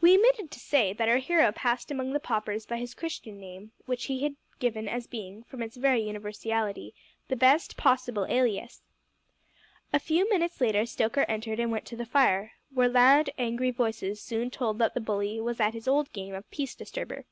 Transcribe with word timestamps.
We 0.00 0.16
omitted 0.16 0.50
to 0.50 0.58
say 0.58 0.94
that 0.94 1.10
our 1.10 1.18
hero 1.18 1.52
passed 1.52 1.90
among 1.90 2.14
the 2.14 2.20
paupers 2.20 2.64
by 2.64 2.78
his 2.78 2.94
Christian 2.94 3.38
name, 3.38 3.72
which 3.84 4.06
he 4.06 4.22
had 4.22 4.36
given 4.58 4.88
as 4.88 5.06
being, 5.06 5.42
from 5.44 5.62
its 5.62 5.76
very 5.76 6.00
universality, 6.00 6.94
the 7.28 7.36
best 7.36 7.76
possible 7.76 8.24
alias. 8.30 8.80
A 9.92 9.98
few 9.98 10.26
minutes 10.30 10.58
later 10.62 10.86
Stoker 10.86 11.26
entered 11.28 11.60
and 11.60 11.70
went 11.70 11.84
to 11.88 11.96
the 11.96 12.06
fire, 12.06 12.52
where 12.72 12.88
loud, 12.88 13.28
angry 13.36 13.70
voices 13.70 14.22
soon 14.22 14.50
told 14.50 14.78
that 14.78 14.94
the 14.94 15.00
bully 15.02 15.38
was 15.38 15.60
at 15.60 15.74
his 15.74 15.86
old 15.86 16.10
game 16.14 16.32
of 16.34 16.50
peace 16.50 16.74
disturber. 16.74 17.26